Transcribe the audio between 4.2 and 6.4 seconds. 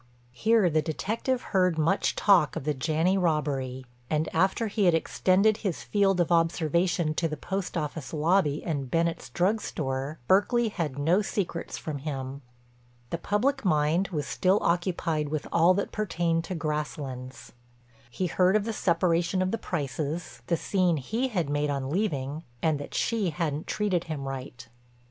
after he had extended his field of